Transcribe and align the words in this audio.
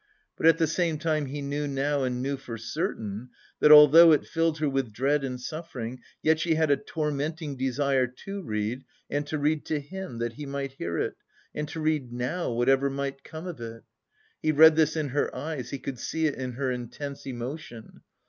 But 0.35 0.47
at 0.47 0.57
the 0.57 0.65
same 0.65 0.97
time 0.97 1.27
he 1.27 1.43
knew 1.43 1.67
now 1.67 2.01
and 2.03 2.23
knew 2.23 2.35
for 2.35 2.57
certain 2.57 3.29
that, 3.59 3.71
although 3.71 4.11
it 4.13 4.25
filled 4.25 4.57
her 4.57 4.67
with 4.67 4.91
dread 4.91 5.23
and 5.23 5.39
suffering, 5.39 5.99
yet 6.23 6.39
she 6.39 6.55
had 6.55 6.71
a 6.71 6.75
tormenting 6.75 7.55
desire 7.55 8.07
to 8.07 8.41
read 8.41 8.83
and 9.11 9.27
to 9.27 9.37
read 9.37 9.63
to 9.65 9.79
him 9.79 10.17
that 10.17 10.33
he 10.33 10.47
might 10.47 10.71
hear 10.71 10.97
it, 10.97 11.17
and 11.53 11.67
to 11.69 11.79
read 11.79 12.11
now 12.11 12.51
whatever 12.51 12.89
might 12.89 13.23
come 13.23 13.45
of 13.45 13.61
it!... 13.61 13.83
He 14.41 14.51
read 14.51 14.75
this 14.75 14.95
in 14.97 15.09
her 15.09 15.35
eyes, 15.35 15.69
he 15.69 15.77
could 15.77 15.99
see 15.99 16.25
it 16.25 16.33
in 16.33 16.53
her 16.53 16.71
intense 16.71 17.27
emotion. 17.27 18.01